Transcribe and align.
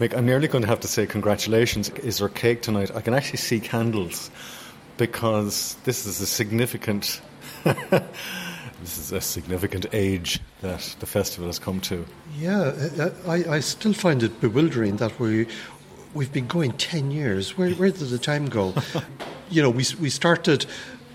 Mick, 0.00 0.16
I'm 0.16 0.24
nearly 0.24 0.48
going 0.48 0.62
to 0.62 0.68
have 0.68 0.80
to 0.80 0.88
say 0.88 1.06
congratulations. 1.06 1.90
Is 1.90 2.18
there 2.18 2.30
cake 2.30 2.62
tonight? 2.62 2.90
I 2.94 3.02
can 3.02 3.12
actually 3.12 3.36
see 3.36 3.60
candles 3.60 4.30
because 4.96 5.76
this 5.84 6.06
is 6.06 6.22
a 6.22 6.26
significant... 6.26 7.20
this 7.64 8.96
is 8.96 9.12
a 9.12 9.20
significant 9.20 9.84
age 9.92 10.40
that 10.62 10.96
the 11.00 11.06
festival 11.06 11.48
has 11.48 11.58
come 11.58 11.82
to. 11.82 12.06
Yeah, 12.38 12.60
uh, 12.60 13.10
uh, 13.26 13.30
I, 13.30 13.56
I 13.56 13.60
still 13.60 13.92
find 13.92 14.22
it 14.22 14.40
bewildering 14.40 14.96
that 14.96 15.20
we 15.20 15.46
we've 16.14 16.32
been 16.32 16.46
going 16.46 16.72
ten 16.72 17.10
years. 17.10 17.58
Where 17.58 17.70
where 17.72 17.90
did 17.90 18.08
the 18.08 18.18
time 18.18 18.46
go? 18.48 18.72
you 19.50 19.60
know, 19.60 19.68
we 19.68 19.84
we 20.00 20.08
started 20.08 20.64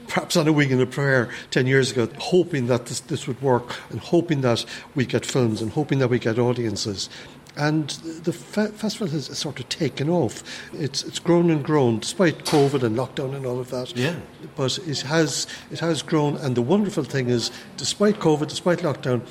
perhaps 0.07 0.35
on 0.35 0.47
a 0.47 0.53
wing 0.53 0.71
and 0.71 0.81
a 0.81 0.85
prayer 0.85 1.29
10 1.51 1.67
years 1.67 1.91
ago, 1.91 2.07
hoping 2.19 2.67
that 2.67 2.85
this, 2.85 2.99
this 3.01 3.27
would 3.27 3.41
work 3.41 3.75
and 3.89 3.99
hoping 3.99 4.41
that 4.41 4.63
we 4.93 5.05
get 5.05 5.25
films 5.25 5.61
and 5.61 5.71
hoping 5.71 5.99
that 5.99 6.09
we 6.09 6.19
get 6.19 6.38
audiences. 6.38 7.09
And 7.57 7.89
the 8.23 8.33
fe- 8.33 8.67
festival 8.67 9.07
has 9.07 9.25
sort 9.37 9.59
of 9.59 9.69
taken 9.69 10.09
off. 10.09 10.43
It's 10.73 11.03
it's 11.03 11.19
grown 11.19 11.49
and 11.49 11.63
grown 11.63 11.99
despite 11.99 12.45
COVID 12.45 12.83
and 12.83 12.97
lockdown 12.97 13.33
and 13.35 13.45
all 13.45 13.59
of 13.59 13.69
that. 13.69 13.95
Yeah. 13.95 14.15
But 14.55 14.77
it 14.79 15.01
has 15.01 15.47
it 15.71 15.79
has 15.79 16.01
grown. 16.01 16.37
And 16.37 16.55
the 16.55 16.61
wonderful 16.61 17.03
thing 17.03 17.29
is, 17.29 17.51
despite 17.77 18.19
COVID, 18.19 18.47
despite 18.49 18.79
lockdown, 18.79 19.21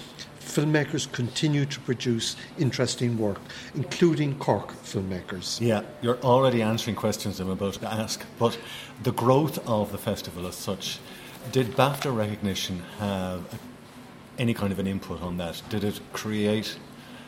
filmmakers 0.41 1.11
continue 1.11 1.67
to 1.67 1.81
produce 1.81 2.37
interesting 2.59 3.19
work, 3.19 3.41
including 3.75 4.39
Cork 4.39 4.73
filmmakers. 4.85 5.61
Yeah, 5.61 5.83
you're 6.03 6.21
already 6.21 6.63
answering 6.63 6.97
questions 6.97 7.41
I'm 7.41 7.51
about 7.51 7.75
to 7.75 7.93
ask. 7.93 8.25
But 8.39 8.59
the 9.03 9.13
growth 9.13 9.59
of 9.69 9.91
the 9.91 9.99
festival 9.99 10.47
as 10.47 10.55
such, 10.55 10.99
did 11.53 11.73
BAFTA 11.77 12.15
recognition 12.15 12.83
have 12.99 13.61
any 14.39 14.55
kind 14.55 14.73
of 14.73 14.79
an 14.79 14.87
input 14.87 15.23
on 15.23 15.37
that? 15.39 15.63
Did 15.69 15.85
it 15.85 16.01
create 16.13 16.77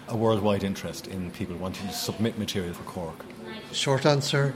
a 0.08 0.16
worldwide 0.16 0.64
interest 0.64 1.06
in 1.06 1.30
people 1.30 1.56
wanting 1.56 1.86
to 1.88 1.94
submit 1.94 2.38
material 2.38 2.74
for 2.74 2.84
Cork? 2.84 3.24
Short 3.72 4.06
answer 4.06 4.54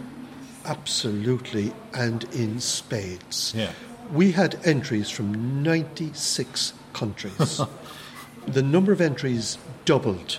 absolutely, 0.64 1.72
and 1.94 2.24
in 2.34 2.60
spades. 2.60 3.54
Yeah. 3.54 3.72
We 4.12 4.32
had 4.32 4.58
entries 4.64 5.10
from 5.10 5.62
96 5.62 6.72
countries. 6.92 7.60
the 8.46 8.62
number 8.62 8.92
of 8.92 9.00
entries 9.00 9.58
doubled. 9.84 10.38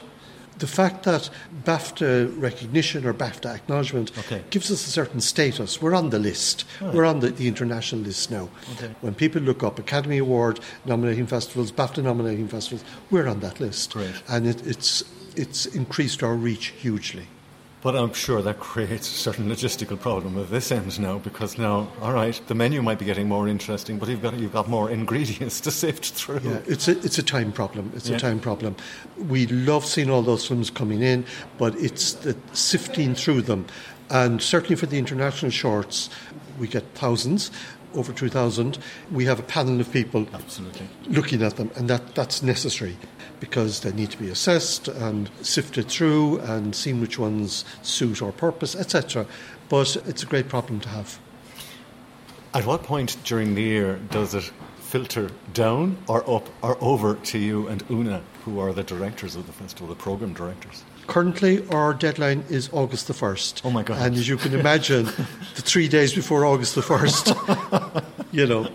The 0.61 0.67
fact 0.67 1.03
that 1.05 1.31
BAFTA 1.65 2.39
recognition 2.39 3.03
or 3.07 3.13
BAFTA 3.15 3.55
acknowledgement 3.55 4.11
Okay. 4.19 4.43
gives 4.51 4.69
us 4.69 4.85
a 4.85 4.91
certain 4.91 5.19
status. 5.19 5.81
We're 5.81 5.95
on 5.95 6.11
the 6.11 6.19
list. 6.19 6.65
Right. 6.79 6.93
We're 6.93 7.05
on 7.05 7.19
the, 7.19 7.29
the 7.31 7.47
international 7.47 8.01
list 8.01 8.29
now. 8.29 8.47
Okay. 8.73 8.91
When 9.01 9.15
people 9.15 9.41
look 9.41 9.63
up 9.63 9.79
Academy 9.79 10.19
Award 10.19 10.59
nominating 10.85 11.25
festivals, 11.25 11.71
BAFTA 11.71 12.03
nominating 12.03 12.47
festivals, 12.47 12.83
we're 13.09 13.27
on 13.27 13.39
that 13.39 13.59
list. 13.59 13.95
And 14.29 14.45
it, 14.45 14.65
it's, 14.67 15.03
it's 15.35 15.65
increased 15.65 16.21
our 16.21 16.35
reach 16.35 16.67
hugely. 16.67 17.25
But 17.81 17.95
I'm 17.95 18.13
sure 18.13 18.43
that 18.43 18.59
creates 18.59 19.09
a 19.09 19.13
certain 19.17 19.47
logistical 19.49 19.99
problem 19.99 20.37
at 20.37 20.51
this 20.51 20.71
end 20.71 20.99
now 20.99 21.17
because 21.17 21.57
now, 21.57 21.91
all 21.99 22.13
right, 22.13 22.39
the 22.45 22.53
menu 22.53 22.83
might 22.83 22.99
be 22.99 23.05
getting 23.05 23.27
more 23.27 23.47
interesting, 23.47 23.97
but 23.97 24.07
you've 24.07 24.21
got, 24.21 24.37
you've 24.37 24.53
got 24.53 24.69
more 24.69 24.91
ingredients 24.99 25.59
to 25.61 25.71
sift 25.71 26.11
through. 26.11 26.41
Yeah, 26.43 26.59
it's 26.67 26.87
a, 26.87 26.91
it's 27.03 27.17
a 27.17 27.23
time 27.23 27.51
problem. 27.51 27.91
It's 27.95 28.07
Yeah. 28.07 28.17
a 28.17 28.19
time 28.19 28.39
problem. 28.39 28.75
We 29.17 29.47
love 29.47 29.83
seeing 29.83 30.11
all 30.11 30.21
those 30.21 30.45
films 30.47 30.69
coming 30.69 31.01
in, 31.01 31.25
but 31.57 31.75
it's 31.75 32.13
the 32.13 32.35
sifting 32.53 33.15
through 33.15 33.41
them. 33.43 33.65
And 34.11 34.43
certainly 34.43 34.75
for 34.75 34.85
the 34.85 34.99
international 34.99 35.49
shorts, 35.51 36.09
we 36.59 36.67
get 36.67 36.83
thousands, 36.93 37.49
over 37.95 38.13
2,000. 38.13 38.77
We 39.11 39.25
have 39.25 39.39
a 39.39 39.43
panel 39.43 39.79
of 39.79 39.91
people 39.91 40.27
Absolutely. 40.33 40.87
looking 41.07 41.41
at 41.43 41.57
them, 41.57 41.71
and 41.75 41.89
that, 41.89 42.15
that's 42.15 42.41
necessary 42.43 42.97
because 43.39 43.81
they 43.81 43.91
need 43.91 44.11
to 44.11 44.17
be 44.17 44.29
assessed 44.29 44.87
and 44.87 45.29
sifted 45.41 45.87
through 45.87 46.39
and 46.41 46.75
seen 46.75 47.01
which 47.01 47.17
ones 47.17 47.65
suit 47.81 48.21
our 48.21 48.31
purpose, 48.31 48.75
etc. 48.75 49.25
But 49.69 49.95
it's 50.07 50.23
a 50.23 50.27
great 50.27 50.47
problem 50.47 50.79
to 50.81 50.89
have. 50.89 51.19
At 52.53 52.65
what 52.65 52.83
point 52.83 53.17
during 53.23 53.55
the 53.55 53.61
year 53.61 53.99
does 54.09 54.35
it 54.35 54.51
filter 54.91 55.29
down 55.53 55.95
or 56.07 56.19
up 56.29 56.49
or 56.61 56.77
over 56.81 57.15
to 57.15 57.37
you 57.39 57.65
and 57.69 57.81
Una, 57.89 58.21
who 58.43 58.59
are 58.59 58.73
the 58.73 58.83
directors 58.83 59.37
of 59.37 59.47
the 59.47 59.53
festival, 59.53 59.87
the 59.87 59.95
program 59.95 60.33
directors? 60.33 60.83
Currently, 61.07 61.65
our 61.69 61.93
deadline 61.93 62.43
is 62.49 62.69
August 62.73 63.07
the 63.07 63.13
1st. 63.13 63.61
Oh 63.63 63.71
my 63.71 63.83
God. 63.83 64.01
And 64.01 64.15
as 64.15 64.27
you 64.27 64.35
can 64.35 64.53
imagine, 64.53 65.05
the 65.55 65.61
three 65.61 65.87
days 65.87 66.13
before 66.13 66.45
August 66.45 66.75
the 66.75 66.81
1st, 66.81 68.03
you 68.33 68.45
know, 68.45 68.67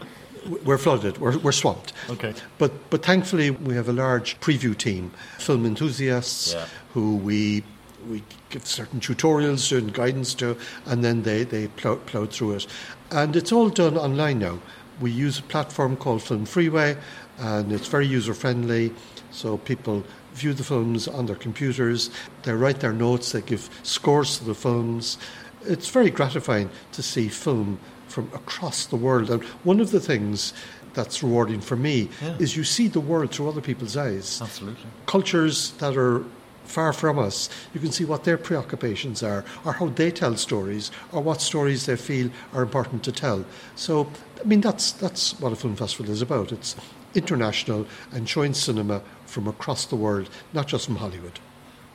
we're 0.65 0.79
flooded, 0.79 1.19
we're, 1.19 1.37
we're 1.39 1.53
swamped. 1.53 1.93
Okay. 2.09 2.33
But, 2.57 2.73
but 2.89 3.05
thankfully, 3.05 3.51
we 3.51 3.75
have 3.75 3.89
a 3.89 3.93
large 3.93 4.41
preview 4.41 4.77
team, 4.77 5.11
film 5.39 5.67
enthusiasts 5.67 6.55
Yeah. 6.55 6.67
who 6.95 7.17
we, 7.17 7.63
we 8.09 8.23
give 8.49 8.67
certain 8.67 9.01
tutorials 9.01 9.69
to 9.69 9.77
and 9.77 9.93
guidance 9.93 10.33
to, 10.35 10.57
and 10.87 11.05
then 11.05 11.25
they, 11.25 11.45
they 11.45 11.69
plow, 11.69 11.97
plow 11.97 12.25
through 12.25 12.53
it. 12.53 12.67
And 13.11 13.37
it's 13.37 13.53
all 13.53 13.69
done 13.69 13.99
online 13.99 14.39
now. 14.39 14.61
We 15.01 15.11
use 15.11 15.39
a 15.39 15.43
platform 15.43 15.97
called 15.97 16.23
Film 16.23 16.47
Freeway, 16.47 16.97
and 17.39 17.73
it's 17.73 17.89
very 17.89 18.07
user 18.07 18.35
friendly, 18.35 18.93
so 19.31 19.59
people 19.59 20.05
view 20.35 20.53
the 20.55 20.65
films 20.65 21.09
on 21.09 21.27
their 21.27 21.37
computers, 21.37 22.11
they 22.43 22.53
write 22.53 22.81
their 22.81 22.93
notes, 22.93 23.33
they 23.33 23.41
give 23.41 23.69
scores 23.83 24.39
to 24.39 24.45
the 24.45 24.55
films. 24.55 25.19
It's 25.65 25.89
very 25.89 26.11
gratifying 26.11 26.71
to 26.93 27.03
see 27.03 27.29
film 27.29 27.79
from 28.09 28.31
across 28.35 28.87
the 28.87 28.97
world. 28.97 29.31
And 29.31 29.43
one 29.65 29.81
of 29.81 29.91
the 29.91 30.01
things 30.01 30.53
that's 30.95 31.23
rewarding 31.23 31.61
for 31.61 31.77
me 31.77 32.09
Yeah. 32.23 32.37
is 32.39 32.57
you 32.57 32.65
see 32.65 32.89
the 32.89 33.01
world 33.01 33.33
through 33.33 33.49
other 33.49 33.61
people's 33.61 33.97
eyes. 33.97 34.41
Absolutely. 34.43 34.87
Cultures 35.07 35.73
that 35.79 35.97
are 35.97 36.23
far 36.67 36.93
from 36.93 37.19
us, 37.19 37.49
you 37.73 37.81
can 37.81 37.93
see 37.93 38.05
what 38.05 38.25
their 38.25 38.39
preoccupations 38.39 39.23
are, 39.23 39.45
or 39.65 39.73
how 39.73 39.89
they 39.89 40.11
tell 40.11 40.37
stories, 40.37 40.91
or 41.13 41.23
what 41.23 41.41
stories 41.41 41.87
they 41.87 41.97
feel 41.97 42.31
are 42.53 42.63
important 42.63 43.03
to 43.05 43.13
tell. 43.13 43.45
So, 43.75 44.11
I 44.41 44.45
mean, 44.45 44.61
that's, 44.61 44.93
that's 44.93 45.39
what 45.41 45.53
a 45.53 45.57
film 45.57 45.77
festival 45.77 46.13
is 46.13 46.23
about. 46.23 46.53
It's 46.53 46.77
international 47.15 47.87
and 48.13 48.29
showing 48.29 48.55
cinema 48.55 49.03
from 49.25 49.49
across 49.49 49.87
the 49.87 49.97
world, 49.97 50.29
not 50.53 50.69
just 50.69 50.87
from 50.87 50.97
Hollywood. 50.97 51.41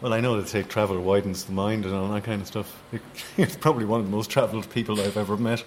Well, 0.02 0.14
I 0.14 0.20
know 0.20 0.42
they 0.42 0.48
say 0.48 0.64
travel 0.64 1.00
widens 1.00 1.46
the 1.46 1.52
mind 1.52 1.86
and 1.86 1.94
all 1.94 2.10
that 2.10 2.24
kind 2.24 2.42
of 2.42 2.48
stuff. 2.48 2.82
You're 3.38 3.48
probably 3.60 3.86
one 3.86 4.00
of 4.00 4.08
the 4.08 4.12
most 4.12 4.32
travelled 4.32 4.68
people 4.72 5.00
I've 5.00 5.16
ever 5.16 5.38
met, 5.38 5.64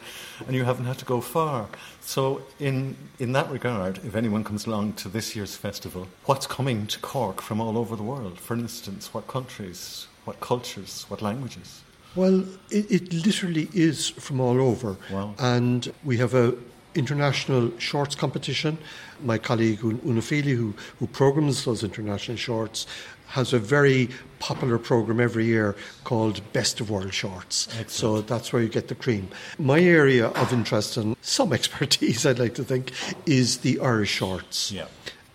and 0.47 0.57
you 0.57 0.65
haven't 0.65 0.87
had 0.87 0.99
to 0.99 1.05
go 1.05 1.21
far. 1.21 1.69
So, 2.01 2.43
in 2.59 2.97
in 3.21 3.33
that 3.33 3.49
regard, 3.49 3.99
if 3.99 4.17
anyone 4.17 4.43
comes 4.43 4.67
along 4.67 4.95
to 4.95 5.09
this 5.09 5.37
year's 5.37 5.55
festival, 5.55 6.09
what's 6.25 6.49
coming 6.49 6.89
to 6.89 6.99
Cork 6.99 7.41
from 7.41 7.61
all 7.61 7.79
over 7.79 7.95
the 7.95 8.03
world? 8.03 8.41
For 8.41 8.55
instance, 8.55 9.15
what 9.15 9.29
countries, 9.29 10.09
what 10.25 10.41
cultures, 10.41 11.07
what 11.09 11.23
languages? 11.23 11.83
Well, 12.17 12.45
it, 12.71 12.91
it 12.91 13.13
literally 13.13 13.69
is 13.73 14.09
from 14.11 14.41
all 14.41 14.61
over. 14.61 14.97
Wow. 15.11 15.35
And 15.39 15.93
we 16.05 16.17
have 16.19 16.35
a 16.35 16.55
international 16.95 17.73
shorts 17.79 18.15
competition. 18.15 18.79
My 19.23 19.39
colleague 19.39 19.83
Una 19.85 20.23
Feely, 20.23 20.53
who, 20.53 20.75
who 20.99 21.07
programs 21.07 21.65
those 21.65 21.83
international 21.83 22.37
shorts, 22.37 22.87
has 23.29 23.53
a 23.53 23.59
very 23.59 24.09
popular 24.38 24.79
program 24.79 25.21
every 25.21 25.44
year 25.47 25.75
called 26.05 26.41
Best 26.53 26.81
of 26.81 26.91
World 26.91 27.15
Shorts. 27.15 27.69
So 27.87 28.21
that's 28.21 28.53
where 28.53 28.62
you 28.62 28.69
get 28.69 28.88
the 28.88 28.94
cream. 28.94 29.29
My 29.59 29.81
area 29.81 30.29
of 30.29 30.53
interest 30.53 30.97
and 30.97 31.17
some 31.23 31.53
expertise, 31.59 32.26
I'd 32.26 32.38
like 32.38 32.55
to 32.55 32.65
think, 32.65 32.93
is 33.26 33.59
the 33.59 33.81
Irish 33.81 34.11
shorts. 34.11 34.71
Yeah. 34.71 34.87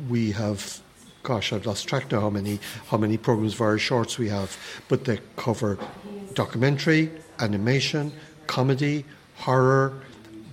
We 0.08 0.32
have 0.32 0.82
gosh, 1.24 1.52
I've 1.52 1.66
lost 1.66 1.88
track 1.88 2.12
now 2.12 2.22
how 2.22 2.30
many 2.30 2.60
how 2.88 2.98
many 2.98 3.18
programs 3.18 3.54
of 3.54 3.62
Irish 3.62 3.84
shorts 3.84 4.18
we 4.18 4.30
have, 4.30 4.58
but 4.88 5.06
they 5.06 5.20
cover 5.36 5.78
documentary, 6.34 7.12
animation, 7.40 8.14
comedy, 8.48 9.06
horror, 9.36 10.02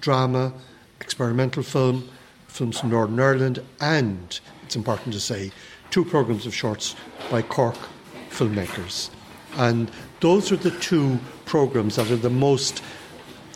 drama, 0.00 0.52
experimental 1.00 1.62
film, 1.62 2.08
films 2.48 2.80
from 2.80 2.90
Northern 2.90 3.20
Ireland, 3.20 3.62
and 3.80 4.40
it's 4.64 4.76
important 4.76 5.12
to 5.14 5.20
say, 5.20 5.52
two 5.96 6.04
programs 6.04 6.44
of 6.44 6.54
shorts 6.54 6.94
by 7.30 7.40
Cork 7.40 7.74
filmmakers. 8.28 9.08
And 9.56 9.90
those 10.20 10.52
are 10.52 10.56
the 10.58 10.72
two 10.72 11.18
programs 11.46 11.96
that 11.96 12.10
are 12.10 12.16
the 12.16 12.28
most 12.28 12.82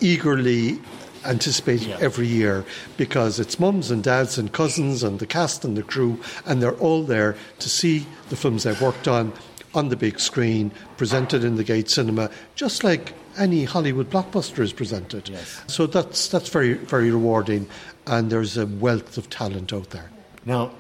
eagerly 0.01 0.81
anticipated 1.27 1.89
yeah. 1.89 1.99
every 2.01 2.27
year 2.27 2.65
because 2.97 3.39
it's 3.39 3.61
mums 3.61 3.91
and 3.91 4.03
dads 4.03 4.39
and 4.39 4.51
cousins 4.55 5.03
and 5.03 5.19
the 5.19 5.27
cast 5.27 5.67
and 5.67 5.77
the 5.77 5.83
crew, 5.83 6.19
and 6.47 6.63
they're 6.63 6.79
all 6.79 7.03
there 7.03 7.37
to 7.59 7.69
see 7.69 8.07
the 8.31 8.37
films 8.37 8.63
they've 8.63 8.81
worked 8.81 9.07
on 9.07 9.35
on 9.75 9.91
the 9.91 9.97
big 9.97 10.19
screen, 10.19 10.73
presented 10.97 11.45
in 11.45 11.57
the 11.57 11.63
Gate 11.63 11.91
Cinema, 11.91 12.31
just 12.55 12.83
like 12.83 13.13
any 13.37 13.65
Hollywood 13.65 14.09
blockbuster 14.09 14.61
is 14.61 14.73
presented. 14.73 15.29
Yes. 15.29 15.61
So 15.67 15.87
that's 15.87 16.29
that's 16.29 16.49
very 16.49 16.73
very 16.73 17.11
rewarding, 17.11 17.69
and 18.07 18.33
there's 18.33 18.57
a 18.57 18.65
wealth 18.67 19.19
of 19.19 19.29
talent 19.29 19.75
out 19.75 19.91
there. 19.91 20.11
Now, 20.47 20.71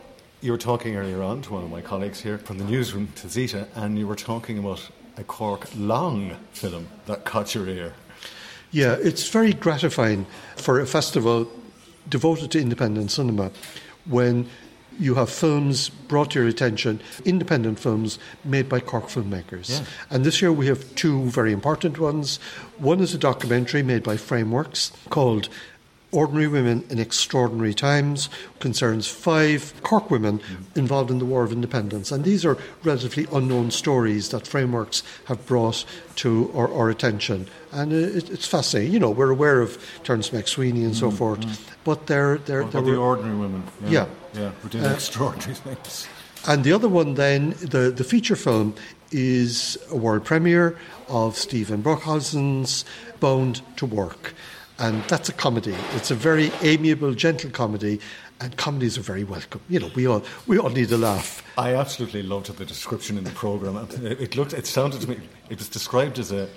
you 0.41 0.53
were 0.53 0.59
talking 0.59 0.97
earlier 0.97 1.23
on 1.23 1.43
to 1.43 1.53
one 1.53 1.65
of 1.65 1.71
my 1.71 1.81
colleagues 1.81 2.21
here 2.21 2.39
from 2.39 2.59
the 2.59 2.65
newsroom, 2.65 3.09
to 3.17 3.29
Zita, 3.29 3.69
and 3.75 3.99
you 3.99 4.07
were 4.07 4.17
talking 4.17 4.59
about 4.59 4.89
a 5.17 5.25
Cork 5.25 5.69
long 5.77 6.37
film 6.53 6.89
that 7.07 7.25
caught 7.25 7.55
your 7.55 7.69
ear. 7.69 7.93
Yeah, 8.71 8.97
it's 9.03 9.29
very 9.29 9.53
gratifying 9.53 10.27
for 10.57 10.81
a 10.81 10.87
festival 10.87 11.51
devoted 12.09 12.51
to 12.53 12.61
independent 12.61 13.11
cinema 13.11 13.51
when 14.07 14.49
you 14.99 15.15
have 15.15 15.31
films 15.31 15.89
brought 15.89 16.31
to 16.33 16.41
your 16.41 16.49
attention, 16.49 17.01
independent 17.25 17.79
films 17.79 18.19
made 18.45 18.69
by 18.69 18.81
Cork 18.81 19.07
filmmakers. 19.07 19.71
Yeah. 19.71 19.85
And 20.11 20.25
this 20.25 20.41
year 20.41 20.53
we 20.53 20.67
have 20.67 20.95
two 20.95 21.25
very 21.31 21.53
important 21.53 21.99
ones. 21.99 22.39
One 22.79 23.01
is 23.01 23.15
a 23.15 23.19
documentary 23.19 23.83
made 23.83 24.03
by 24.03 24.17
Frameworks 24.17 24.93
called 25.11 25.49
Ordinary 26.12 26.49
Women 26.49 26.85
in 26.91 26.99
Extraordinary 26.99 27.73
Times 27.73 28.29
concerns 28.59 29.07
five 29.07 29.73
Cork 29.83 30.11
women 30.11 30.41
involved 30.75 31.11
in 31.11 31.19
the 31.19 31.25
War 31.25 31.45
of 31.45 31.53
Independence. 31.53 32.11
And 32.11 32.25
these 32.25 32.45
are 32.45 32.59
relatively 32.83 33.27
unknown 33.33 33.71
stories 33.71 34.31
that 34.31 34.47
frameworks 34.47 35.03
have 35.27 35.47
brought 35.47 35.85
to 36.17 36.51
our, 36.55 36.73
our 36.73 36.91
attention. 36.91 37.47
And 37.73 37.93
it, 37.93 38.29
it's 38.31 38.47
fascinating. 38.47 38.93
You 38.93 38.99
know, 38.99 39.11
we're 39.11 39.31
aware 39.31 39.61
of 39.61 39.79
Terence 40.03 40.31
MacSwiney 40.31 40.85
and 40.85 40.97
so 40.97 41.11
mm, 41.11 41.17
forth, 41.17 41.41
mm. 41.41 41.61
but 41.85 42.07
they're. 42.07 42.39
they're, 42.39 42.65
they're 42.65 42.83
the 42.83 42.97
ordinary 42.97 43.37
women. 43.37 43.63
Yeah. 43.85 44.06
Yeah, 44.35 44.41
yeah 44.63 44.69
did 44.69 44.85
uh, 44.85 44.89
extraordinary 44.89 45.55
things. 45.55 46.09
And 46.49 46.65
the 46.65 46.73
other 46.73 46.89
one, 46.89 47.15
then, 47.15 47.51
the, 47.61 47.93
the 47.95 48.05
feature 48.05 48.37
film, 48.37 48.75
is 49.13 49.77
a 49.91 49.97
world 49.97 50.25
premiere 50.25 50.79
of 51.09 51.37
Stephen 51.37 51.83
Brockhausen's 51.83 52.85
Bound 53.19 53.61
to 53.77 53.87
Work 53.87 54.35
and 54.81 55.03
that's 55.05 55.29
a 55.29 55.32
comedy. 55.32 55.77
It's 55.94 56.11
a 56.11 56.15
very 56.15 56.50
amiable, 56.62 57.15
gentle 57.15 57.50
comedy, 57.50 58.00
and 58.41 58.56
comedies 58.56 58.97
are 58.97 59.03
very 59.03 59.25
welcome. 59.25 59.61
You 59.69 59.81
know, 59.81 59.91
we 59.94 60.06
all 60.06 60.25
we 60.47 60.59
all 60.59 60.71
need 60.71 60.91
a 60.91 60.97
laugh. 60.97 61.43
I 61.59 61.75
absolutely 61.75 62.23
loved 62.23 62.47
the 62.56 62.65
description 62.65 63.19
in 63.19 63.25
the 63.25 63.31
program. 63.31 63.77
It 64.03 64.37
looked, 64.37 64.55
it 64.55 64.67
sounded 64.67 65.03
to 65.03 65.11
me, 65.11 65.19
it 65.50 65.59
was 65.59 65.69
described 65.69 66.19
as 66.19 66.32
a 66.32 66.49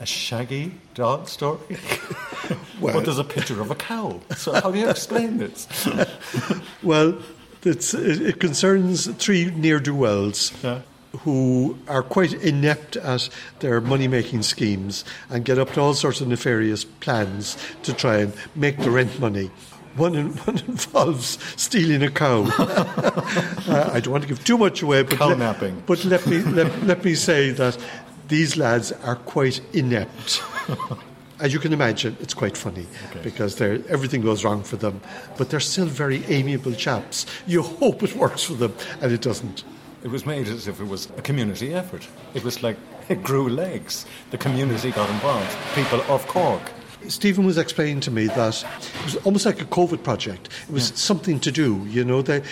a 0.00 0.06
shaggy 0.06 0.74
dog 0.94 1.28
story. 1.28 1.60
well, 2.80 2.94
but 2.94 3.04
there's 3.04 3.18
a 3.18 3.24
picture 3.24 3.60
of 3.60 3.70
a 3.70 3.74
cow. 3.74 4.20
So 4.36 4.52
how 4.52 4.70
do 4.70 4.78
you 4.78 4.88
explain 4.88 5.38
this? 5.38 5.68
well, 6.82 7.18
it, 7.62 7.94
it, 7.94 8.40
concerns 8.40 9.06
three 9.16 9.50
near 9.50 9.78
do 9.78 9.94
wells. 9.94 10.52
Yeah 10.62 10.80
who 11.24 11.78
are 11.88 12.02
quite 12.02 12.32
inept 12.34 12.96
at 12.96 13.28
their 13.60 13.80
money 13.80 14.08
making 14.08 14.42
schemes 14.42 15.04
and 15.30 15.44
get 15.44 15.58
up 15.58 15.72
to 15.72 15.80
all 15.80 15.94
sorts 15.94 16.20
of 16.20 16.28
nefarious 16.28 16.84
plans 16.84 17.56
to 17.82 17.92
try 17.92 18.18
and 18.18 18.32
make 18.54 18.78
the 18.78 18.90
rent 18.90 19.18
money. 19.20 19.50
One, 19.96 20.14
in, 20.14 20.32
one 20.46 20.58
involves 20.58 21.38
stealing 21.60 22.02
a 22.02 22.10
cow. 22.10 22.44
uh, 22.58 23.90
I 23.94 24.00
don't 24.00 24.12
want 24.12 24.24
to 24.24 24.28
give 24.28 24.44
too 24.44 24.58
much 24.58 24.82
away, 24.82 25.02
but, 25.02 25.18
cow 25.18 25.34
napping. 25.34 25.82
but 25.86 26.04
let, 26.04 26.26
me, 26.26 26.40
let, 26.40 26.82
let 26.84 27.04
me 27.04 27.14
say 27.14 27.50
that 27.50 27.78
these 28.28 28.56
lads 28.56 28.92
are 28.92 29.16
quite 29.16 29.60
inept. 29.72 30.42
As 31.38 31.52
you 31.52 31.58
can 31.58 31.72
imagine, 31.72 32.16
it's 32.20 32.34
quite 32.34 32.56
funny 32.56 32.86
okay. 33.10 33.20
because 33.22 33.60
everything 33.60 34.22
goes 34.22 34.44
wrong 34.44 34.62
for 34.62 34.76
them, 34.76 35.00
but 35.36 35.50
they're 35.50 35.60
still 35.60 35.86
very 35.86 36.24
amiable 36.26 36.72
chaps. 36.72 37.26
You 37.46 37.62
hope 37.62 38.02
it 38.02 38.14
works 38.14 38.44
for 38.44 38.54
them, 38.54 38.74
and 39.00 39.12
it 39.12 39.20
doesn't. 39.20 39.64
It 40.04 40.10
was 40.10 40.26
made 40.26 40.48
as 40.48 40.66
if 40.66 40.80
it 40.80 40.88
was 40.88 41.08
a 41.16 41.22
community 41.22 41.72
effort. 41.74 42.06
It 42.34 42.42
was 42.42 42.62
like 42.62 42.76
it 43.08 43.22
grew 43.22 43.48
legs. 43.48 44.04
The 44.30 44.38
community 44.38 44.90
got 44.90 45.08
involved, 45.10 45.56
people 45.74 46.00
of 46.08 46.26
Cork. 46.26 46.62
Stephen 47.08 47.44
was 47.44 47.58
explaining 47.58 48.00
to 48.00 48.10
me 48.10 48.26
that 48.26 48.62
it 48.62 49.04
was 49.04 49.16
almost 49.24 49.46
like 49.46 49.60
a 49.60 49.64
COVID 49.64 50.02
project. 50.02 50.48
It 50.68 50.72
was 50.72 50.90
yeah. 50.90 50.96
something 50.96 51.40
to 51.40 51.50
do, 51.50 51.84
you 51.88 52.04
know. 52.04 52.22
They, 52.22 52.42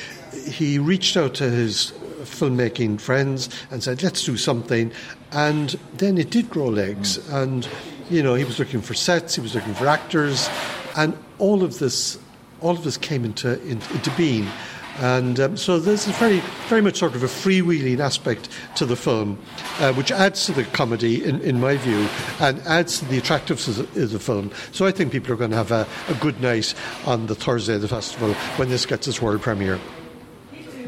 he 0.49 0.79
reached 0.79 1.17
out 1.17 1.35
to 1.35 1.49
his 1.51 1.93
filmmaking 2.23 3.01
friends 3.01 3.49
and 3.71 3.83
said, 3.83 4.03
let's 4.03 4.25
do 4.25 4.37
something. 4.37 4.93
And 5.33 5.79
then 5.95 6.19
it 6.19 6.31
did 6.31 6.51
grow 6.51 6.69
legs. 6.69 7.19
Mm. 7.19 7.43
And, 7.43 7.69
you 8.11 8.23
know, 8.23 8.35
he 8.35 8.45
was 8.45 8.59
looking 8.59 8.81
for 8.81 8.95
sets, 8.95 9.37
he 9.37 9.41
was 9.41 9.55
looking 9.55 9.75
for 9.75 9.87
actors. 9.87 10.49
And 10.97 11.17
all 11.39 11.63
of 11.63 11.79
this, 11.79 12.19
all 12.61 12.73
of 12.73 12.83
this 12.83 12.97
came 12.97 13.25
into, 13.25 13.61
into 13.63 14.11
being. 14.17 14.49
And 15.01 15.41
um, 15.41 15.57
so 15.57 15.79
there's 15.79 16.07
a 16.07 16.13
very, 16.13 16.41
very 16.69 16.83
much 16.83 16.99
sort 16.99 17.15
of 17.15 17.23
a 17.23 17.27
freewheeling 17.27 18.01
aspect 18.01 18.51
to 18.77 18.85
the 18.85 18.97
film, 18.97 19.39
uh, 19.79 19.95
which 19.95 20.13
adds 20.13 20.45
to 20.45 20.53
the 20.53 20.65
comedy, 20.65 21.25
in, 21.25 21.41
in 21.41 21.59
my 21.59 21.79
view, 21.79 22.07
and 22.39 22.61
adds 22.67 22.99
to 22.99 23.07
the 23.07 23.17
attractiveness 23.17 23.79
of 23.79 23.95
the, 23.95 24.19
film. 24.19 24.51
So 24.73 24.85
I 24.85 24.91
think 24.91 25.11
people 25.11 25.33
are 25.33 25.37
going 25.37 25.53
to 25.53 25.57
have 25.57 25.71
a, 25.71 25.89
a 26.09 26.15
good 26.15 26.43
night 26.43 26.75
on 27.07 27.29
the 27.29 27.35
Thursday 27.35 27.77
of 27.77 27.81
the 27.81 27.89
festival 27.89 28.35
when 28.57 28.69
this 28.69 28.85
gets 28.85 29.09
its 29.09 29.23
world 29.23 29.41
premiere. 29.41 29.81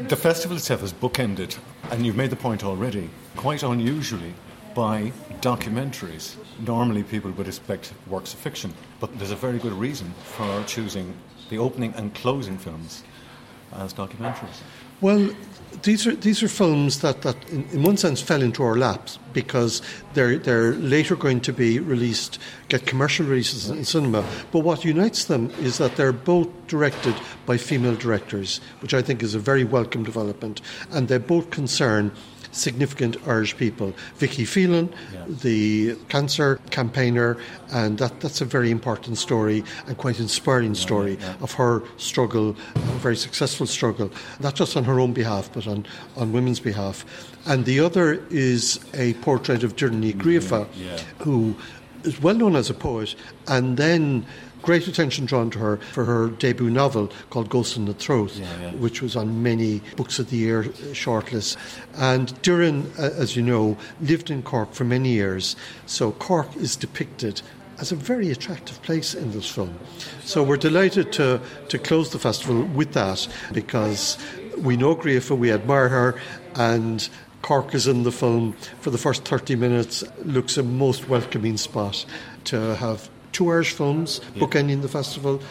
The 0.07 0.15
festival 0.15 0.57
itself 0.57 0.83
is 0.83 0.93
bookended, 0.93 1.57
and 1.89 2.05
you've 2.05 2.15
made 2.15 2.29
the 2.29 2.35
point 2.35 2.63
already, 2.63 3.09
quite 3.35 3.63
unusually, 3.63 4.35
by 4.75 5.11
documentaries. 5.41 6.35
Normally, 6.59 7.01
people 7.01 7.31
would 7.31 7.47
expect 7.47 7.93
works 8.05 8.35
of 8.35 8.39
fiction, 8.39 8.75
but 8.99 9.17
there's 9.17 9.31
a 9.31 9.35
very 9.35 9.57
good 9.57 9.73
reason 9.73 10.13
for 10.23 10.63
choosing 10.65 11.15
the 11.49 11.57
opening 11.57 11.95
and 11.95 12.13
closing 12.13 12.59
films 12.59 13.03
as 13.77 13.93
documentaries? 13.93 14.61
Well, 15.01 15.29
these 15.81 16.05
are 16.07 16.15
these 16.15 16.43
are 16.43 16.47
films 16.47 17.01
that, 17.01 17.23
that 17.23 17.35
in, 17.49 17.67
in, 17.69 17.83
one 17.83 17.97
sense 17.97 18.21
fell 18.21 18.41
into 18.41 18.63
our 18.63 18.77
laps 18.77 19.19
because 19.33 19.81
they're 20.13 20.37
they're 20.37 20.73
later 20.73 21.15
going 21.15 21.41
to 21.41 21.53
be 21.53 21.79
released, 21.79 22.39
get 22.69 22.85
commercial 22.85 23.25
releases 23.25 23.69
in 23.69 23.83
cinema. 23.83 24.23
But 24.51 24.59
what 24.59 24.85
unites 24.85 25.25
them 25.25 25.49
is 25.59 25.79
that 25.79 25.95
they're 25.95 26.13
both 26.13 26.47
directed 26.67 27.15
by 27.45 27.57
female 27.57 27.95
directors, 27.95 28.61
which 28.81 28.93
I 28.93 29.01
think 29.01 29.23
is 29.23 29.35
a 29.35 29.39
very 29.39 29.63
welcome 29.63 30.03
development, 30.03 30.61
and 30.91 31.07
they 31.07 31.17
both 31.17 31.49
concern 31.49 32.11
significant 32.53 33.17
Irish 33.27 33.57
people. 33.57 33.93
Vicky 34.15 34.45
Phelan, 34.45 34.93
yeah. 35.13 35.25
the 35.27 35.95
cancer 36.09 36.59
campaigner, 36.69 37.37
and 37.71 37.97
that, 37.97 38.19
that's 38.21 38.41
a 38.41 38.45
very 38.45 38.71
important 38.71 39.17
story 39.17 39.63
and 39.87 39.97
quite 39.97 40.19
inspiring 40.19 40.75
story 40.75 41.15
yeah, 41.15 41.35
yeah, 41.35 41.43
of 41.43 41.51
her 41.53 41.83
struggle, 41.97 42.55
a 42.75 42.79
very 42.99 43.15
successful 43.15 43.67
struggle, 43.67 44.11
not 44.39 44.55
just 44.55 44.77
on 44.77 44.83
her 44.83 44.99
own 44.99 45.13
behalf, 45.13 45.49
but 45.53 45.67
on, 45.67 45.85
on 46.15 46.31
women's 46.31 46.59
behalf. 46.59 47.05
And 47.45 47.65
the 47.65 47.79
other 47.79 48.25
is 48.29 48.79
a 48.93 49.13
portrait 49.15 49.63
of 49.63 49.75
Doireann 49.75 50.13
Ghríofa, 50.13 50.67
who 51.19 51.55
is 52.03 52.21
well 52.21 52.35
known 52.35 52.55
as 52.55 52.69
a 52.69 52.73
poet 52.73 53.15
and 53.47 53.77
then 53.77 54.25
great 54.63 54.87
attention 54.87 55.25
drawn 55.25 55.49
to 55.51 55.59
her 55.59 55.77
for 55.91 56.05
her 56.05 56.29
debut 56.29 56.69
novel 56.69 57.11
called 57.29 57.49
Ghost 57.49 57.77
in 57.77 57.85
the 57.85 57.93
Throat, 57.93 58.33
yeah, 58.35 58.61
yeah. 58.61 58.71
which 58.71 59.01
was 59.01 59.15
on 59.15 59.43
many 59.43 59.81
Books 59.97 60.19
of 60.19 60.29
the 60.29 60.37
Year 60.37 60.63
shortlists. 60.93 61.57
And 61.95 62.29
Doireann, 62.41 62.97
as 62.97 63.35
you 63.35 63.43
know, 63.43 63.77
lived 64.01 64.31
in 64.31 64.41
Cork 64.41 64.73
for 64.73 64.85
many 64.85 65.09
years, 65.09 65.55
so 65.85 66.13
Cork 66.13 66.55
is 66.55 66.75
depicted 66.75 67.41
as 67.79 67.91
a 67.91 67.95
very 67.95 68.31
attractive 68.31 68.81
place 68.83 69.13
in 69.13 69.31
this 69.31 69.49
film. 69.49 69.77
So 70.23 70.41
we're 70.43 70.57
delighted 70.57 71.11
to, 71.13 71.41
to 71.67 71.77
close 71.77 72.11
the 72.11 72.19
festival 72.19 72.63
with 72.63 72.93
that 72.93 73.27
because 73.51 74.17
we 74.57 74.77
know 74.77 74.95
Ghríofa, 74.95 75.37
we 75.37 75.51
admire 75.51 75.89
her, 75.89 76.21
and 76.55 77.09
Cork 77.43 77.75
is 77.75 77.87
in 77.87 78.03
the 78.03 78.11
film 78.11 78.53
for 78.79 78.89
the 78.89 78.97
first 78.97 79.25
30 79.25 79.57
minutes, 79.57 80.01
looks 80.23 80.57
a 80.57 80.63
most 80.63 81.09
welcoming 81.09 81.57
spot 81.57 82.05
to 82.45 82.75
have 82.75 83.09
two 83.33 83.49
Irish 83.49 83.73
films 83.73 84.21
yeah. 84.33 84.43
bookending 84.43 84.81
the 84.81 84.87
festival, 84.87 85.41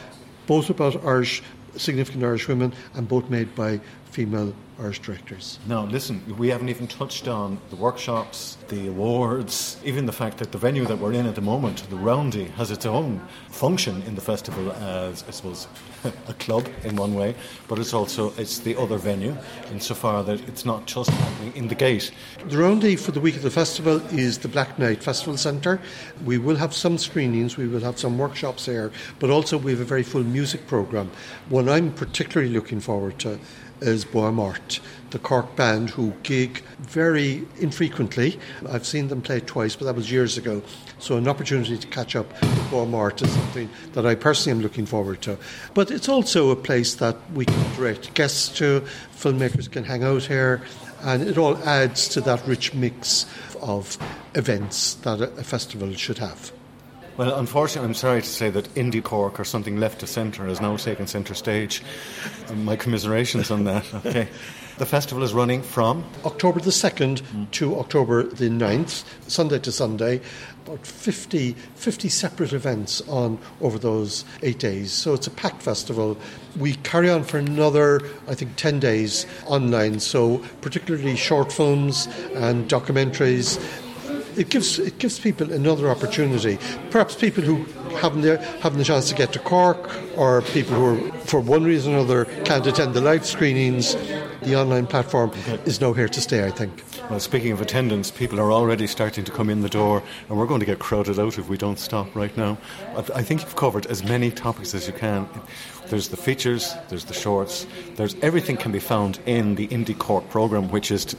both 0.46 0.70
about 0.70 1.04
Irish, 1.04 1.42
significant 1.76 2.25
Irish 2.25 2.49
women, 2.49 2.72
and 2.94 3.06
both 3.06 3.28
made 3.28 3.54
by 3.54 3.78
female 4.11 4.54
Irish 4.78 5.00
directors. 5.00 5.58
Now, 5.68 5.84
listen, 5.84 6.22
we 6.38 6.49
haven't 6.49 6.70
even 6.70 6.87
touched 6.87 7.28
on 7.28 7.58
the 7.68 7.76
workshops, 7.76 8.56
the 8.68 8.88
awards, 8.88 9.76
even 9.84 10.06
the 10.06 10.12
fact 10.12 10.38
that 10.38 10.50
the 10.50 10.58
venue 10.58 10.87
that 10.87 10.99
we're 10.99 11.12
in 11.12 11.26
at 11.26 11.34
the 11.34 11.42
moment, 11.42 11.88
the 11.90 11.96
Roundy, 11.96 12.44
has 12.56 12.70
its 12.70 12.87
own 12.87 13.20
function 13.50 14.00
in 14.04 14.14
the 14.14 14.22
festival 14.22 14.72
as, 14.72 15.25
I 15.28 15.30
suppose, 15.30 15.68
a 16.28 16.35
club 16.35 16.68
in 16.85 16.97
one 16.97 17.14
way, 17.14 17.35
but 17.68 17.78
it's 17.78 17.94
also 17.94 18.32
it's 18.37 18.59
the 18.59 18.76
other 18.76 18.97
venue 18.97 19.37
insofar 19.71 20.23
that 20.25 20.40
it's 20.49 20.64
not 20.64 20.87
just 20.87 21.11
happening 21.11 21.54
in 21.54 21.68
the 21.68 21.75
gate. 21.75 22.11
The 22.47 22.59
Roundy 22.59 22.97
for 22.97 23.12
the 23.12 23.21
week 23.21 23.37
of 23.37 23.42
the 23.42 23.50
festival 23.50 24.00
is 24.12 24.38
the 24.38 24.49
Black 24.49 24.78
Knight 24.78 25.02
Festival 25.02 25.37
Centre. 25.37 25.80
We 26.25 26.38
will 26.38 26.56
have 26.56 26.75
some 26.75 26.99
screenings, 26.99 27.56
we 27.56 27.68
will 27.68 27.80
have 27.80 27.99
some 27.99 28.18
workshops 28.18 28.66
there, 28.66 28.90
but 29.18 29.30
also 29.30 29.56
we 29.59 29.73
have 29.73 29.80
a 29.80 29.85
very 29.85 30.02
full 30.02 30.25
music 30.25 30.66
programme. 30.66 31.11
One 31.49 31.68
I'm 31.68 31.92
particularly 31.92 32.52
looking 32.52 32.80
forward 32.80 33.18
to 33.21 33.38
is 33.82 34.04
Bois 34.04 34.30
the 35.10 35.18
Cork 35.18 35.54
band 35.56 35.90
who 35.90 36.12
gig 36.22 36.62
very 36.78 37.46
infrequently. 37.58 38.38
I've 38.68 38.86
seen 38.86 39.08
them 39.08 39.20
play 39.20 39.40
twice, 39.40 39.76
but 39.76 39.84
that 39.84 39.94
was 39.94 40.10
years 40.10 40.38
ago. 40.38 40.62
So 40.98 41.16
an 41.16 41.28
opportunity 41.28 41.76
to 41.76 41.86
catch 41.88 42.16
up 42.16 42.30
with 42.40 42.70
Bois 42.70 43.08
is 43.08 43.30
something 43.30 43.68
that 43.92 44.06
I 44.06 44.14
personally 44.14 44.56
am 44.58 44.62
looking 44.62 44.86
forward 44.86 45.20
to. 45.22 45.36
But 45.74 45.90
it's 45.90 46.08
also 46.08 46.50
a 46.50 46.56
place 46.56 46.94
that 46.96 47.16
we 47.32 47.44
can 47.44 47.74
direct 47.76 48.14
guests 48.14 48.48
to, 48.58 48.82
filmmakers 49.14 49.70
can 49.70 49.84
hang 49.84 50.02
out 50.02 50.22
here, 50.22 50.62
and 51.02 51.22
it 51.22 51.36
all 51.36 51.56
adds 51.58 52.08
to 52.08 52.20
that 52.22 52.46
rich 52.46 52.72
mix 52.72 53.26
of 53.60 53.98
events 54.34 54.94
that 54.94 55.20
a 55.20 55.44
festival 55.44 55.92
should 55.94 56.18
have. 56.18 56.52
Well, 57.16 57.35
unfortunately, 57.35 57.88
I'm 57.88 57.95
sorry 57.95 58.23
to 58.23 58.28
say 58.28 58.49
that 58.49 58.75
Indie 58.75 59.02
Cork 59.02 59.38
or 59.38 59.45
something 59.45 59.76
left 59.78 60.00
to 60.00 60.07
centre 60.07 60.47
has 60.47 60.62
now 60.62 60.76
taken 60.78 61.07
centre 61.07 61.35
stage. 61.35 61.83
My 62.54 62.76
commiserations 62.76 63.50
on 63.50 63.64
that. 63.64 63.85
Okay. 64.04 64.28
The 64.78 64.87
festival 64.87 65.23
is 65.23 65.35
running 65.35 65.62
from 65.62 66.02
October 66.25 66.59
the 66.59 66.71
2nd 66.71 67.21
mm. 67.23 67.50
to 67.52 67.78
October 67.78 68.23
the 68.25 68.49
9th, 68.49 69.04
Sunday 69.28 69.59
to 69.61 69.71
Sunday. 69.71 70.21
About 70.66 70.85
50, 70.87 71.52
50 71.52 72.09
separate 72.09 72.52
events 72.52 73.00
on 73.02 73.38
over 73.61 73.78
those 73.78 74.25
eight 74.42 74.59
days. 74.59 74.90
So 74.92 75.12
it's 75.12 75.26
a 75.26 75.31
packed 75.31 75.62
festival. 75.62 76.16
We 76.59 76.75
carry 76.76 77.11
on 77.11 77.23
for 77.23 77.38
another, 77.38 78.00
I 78.26 78.35
think, 78.35 78.57
10 78.57 78.81
days 78.81 79.26
online. 79.47 80.00
So, 80.00 80.38
particularly 80.62 81.16
short 81.16 81.52
films 81.52 82.09
and 82.35 82.69
documentaries 82.69 83.61
it 84.36 84.48
gives 84.50 84.78
it 84.78 84.98
gives 84.98 85.18
people 85.18 85.52
another 85.52 85.88
opportunity. 85.88 86.58
Perhaps 86.90 87.16
people 87.16 87.42
who 87.42 87.64
haven't 87.96 88.22
the, 88.22 88.38
haven't 88.60 88.78
the 88.78 88.84
chance 88.84 89.08
to 89.08 89.14
get 89.14 89.32
to 89.32 89.38
Cork, 89.38 89.90
or 90.16 90.42
people 90.42 90.74
who, 90.74 90.84
are, 90.84 91.12
for 91.20 91.40
one 91.40 91.64
reason 91.64 91.94
or 91.94 91.98
another, 91.98 92.24
can't 92.44 92.66
attend 92.66 92.94
the 92.94 93.00
live 93.00 93.26
screenings. 93.26 93.94
The 94.42 94.56
online 94.56 94.86
platform 94.86 95.30
is 95.66 95.80
now 95.80 95.92
here 95.92 96.08
to 96.08 96.20
stay. 96.20 96.44
I 96.46 96.50
think. 96.50 96.82
Well, 97.10 97.20
speaking 97.20 97.52
of 97.52 97.60
attendance, 97.60 98.10
people 98.10 98.40
are 98.40 98.52
already 98.52 98.86
starting 98.86 99.24
to 99.24 99.32
come 99.32 99.50
in 99.50 99.60
the 99.60 99.68
door, 99.68 100.02
and 100.28 100.38
we're 100.38 100.46
going 100.46 100.60
to 100.60 100.66
get 100.66 100.78
crowded 100.78 101.18
out 101.18 101.38
if 101.38 101.48
we 101.48 101.58
don't 101.58 101.78
stop 101.78 102.14
right 102.14 102.34
now. 102.36 102.58
I 103.14 103.22
think 103.22 103.42
you've 103.42 103.56
covered 103.56 103.86
as 103.86 104.02
many 104.04 104.30
topics 104.30 104.74
as 104.74 104.86
you 104.86 104.92
can. 104.94 105.28
There's 105.88 106.08
the 106.08 106.16
features, 106.16 106.74
there's 106.88 107.04
the 107.04 107.14
shorts, 107.14 107.66
there's 107.96 108.14
everything 108.22 108.56
can 108.56 108.72
be 108.72 108.78
found 108.78 109.18
in 109.26 109.56
the 109.56 109.68
Indie 109.68 109.98
Cork 109.98 110.28
program, 110.30 110.70
which 110.70 110.90
is. 110.90 111.04
To, 111.06 111.16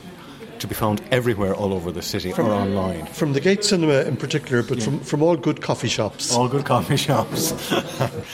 to 0.63 0.67
be 0.67 0.73
found 0.73 1.01
everywhere 1.11 1.53
all 1.53 1.73
over 1.73 1.91
the 1.91 2.01
city 2.01 2.31
from, 2.31 2.47
or 2.47 2.53
online. 2.53 3.05
From 3.07 3.33
the 3.33 3.41
Gate 3.41 3.65
Cinema 3.65 4.03
in 4.03 4.15
particular, 4.15 4.63
but 4.63 4.77
yeah. 4.77 4.85
from, 4.85 4.99
from 5.01 5.21
all 5.21 5.35
good 5.35 5.61
coffee 5.61 5.89
shops. 5.89 6.33
All 6.33 6.47
good 6.47 6.63
coffee 6.63 6.95
shops. 6.95 7.53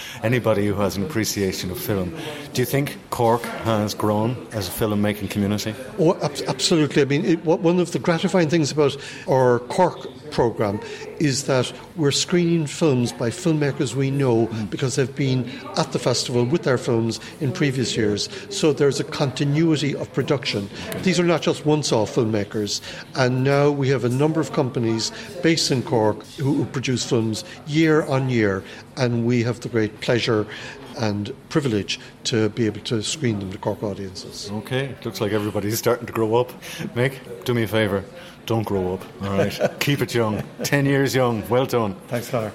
Anybody 0.24 0.68
who 0.68 0.76
has 0.76 0.96
an 0.96 1.04
appreciation 1.04 1.72
of 1.72 1.80
film. 1.80 2.16
Do 2.54 2.62
you 2.62 2.68
think 2.68 2.98
Cork 3.10 3.42
has 3.42 3.96
grown 3.96 4.36
as 4.52 4.68
a 4.68 4.72
film-making 4.72 5.30
community? 5.30 5.74
Oh, 5.98 6.14
ab- 6.22 6.38
absolutely. 6.48 7.02
I 7.02 7.06
mean, 7.06 7.26
it, 7.26 7.44
one 7.44 7.80
of 7.80 7.94
the 7.94 8.00
gratifying 8.00 8.48
things 8.48 8.72
about 8.72 8.96
our 9.28 9.58
Cork 9.60 10.08
program 10.32 10.80
is 11.20 11.46
that 11.46 11.72
we're 11.96 12.12
screening 12.12 12.68
films 12.68 13.12
by 13.12 13.30
filmmakers 13.30 13.96
we 13.96 14.12
know 14.12 14.48
because 14.70 14.96
they've 14.96 15.16
been 15.16 15.50
at 15.78 15.92
the 15.92 16.00
festival 16.00 16.46
with 16.46 16.64
their 16.64 16.78
films 16.78 17.20
in 17.40 17.52
previous 17.52 17.96
years. 17.96 18.30
So 18.50 18.74
there's 18.74 19.00
a 19.00 19.04
continuity 19.04 19.96
of 19.96 20.12
production. 20.14 20.70
These 21.04 21.20
are 21.20 21.24
not 21.24 21.42
just 21.42 21.66
once 21.66 21.92
off 21.92 22.16
filmmakers, 22.16 22.82
and 23.16 23.44
now 23.44 23.70
we 23.70 23.90
have 23.90 24.06
a 24.06 24.10
number 24.10 24.40
of 24.40 24.54
companies 24.54 25.12
based 25.44 25.72
in 25.72 25.84
Cork 25.84 26.26
who 26.38 26.66
produce 26.66 27.04
films 27.08 27.44
year 27.68 28.04
on 28.04 28.30
year, 28.30 28.64
and 28.98 29.26
we 29.26 29.44
have 29.44 29.60
the 29.60 29.70
great 29.70 30.02
pleasure 30.02 30.46
and 30.98 31.34
privilege 31.50 32.00
to 32.26 32.50
be 32.50 32.66
able 32.66 32.82
to 32.82 33.02
screen 33.02 33.40
them 33.40 33.52
to 33.52 33.58
Cork 33.58 33.82
audiences. 33.84 34.50
Okay, 34.52 34.86
it 34.86 35.06
looks 35.06 35.22
like 35.22 35.32
everybody's 35.32 35.78
starting 35.78 36.06
to 36.06 36.14
grow 36.14 36.36
up. 36.36 36.52
Mick, 36.94 37.46
do 37.46 37.54
me 37.54 37.64
a 37.64 37.68
favour. 37.68 38.04
Don't 38.50 38.66
grow 38.66 38.96
up. 38.96 39.06
All 39.22 39.38
right. 39.38 39.56
Keep 39.80 40.02
it 40.02 40.16
young. 40.16 40.42
10 40.64 40.88
years 40.88 41.14
young. 41.14 41.48
Well 41.50 41.68
done. 41.68 41.94
Thanks, 42.08 42.32
Conor. 42.32 42.52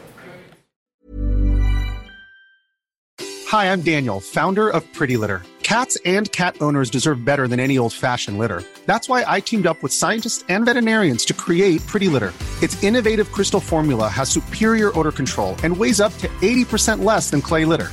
Hi, 3.47 3.71
I'm 3.71 3.81
Daniel, 3.83 4.19
founder 4.19 4.69
of 4.69 4.83
Pretty 4.93 5.17
Litter. 5.17 5.43
Cats 5.63 5.97
and 6.05 6.31
cat 6.33 6.57
owners 6.61 6.91
deserve 6.91 7.25
better 7.25 7.47
than 7.47 7.61
any 7.61 7.79
old 7.79 7.93
fashioned 7.93 8.39
litter. 8.39 8.65
That's 8.87 9.09
why 9.09 9.25
I 9.25 9.39
teamed 9.39 9.69
up 9.69 9.85
with 9.85 9.93
scientists 9.93 10.45
and 10.49 10.67
veterinarians 10.67 11.25
to 11.27 11.35
create 11.35 11.87
Pretty 11.87 12.09
Litter. 12.09 12.33
Its 12.61 12.83
innovative 12.83 13.31
crystal 13.31 13.61
formula 13.61 14.09
has 14.09 14.29
superior 14.29 14.91
odor 14.99 15.13
control 15.13 15.55
and 15.63 15.77
weighs 15.77 16.01
up 16.01 16.13
to 16.19 16.29
80% 16.43 17.05
less 17.05 17.31
than 17.31 17.41
clay 17.41 17.65
litter. 17.65 17.93